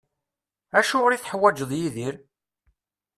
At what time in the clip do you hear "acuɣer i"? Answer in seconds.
0.77-1.19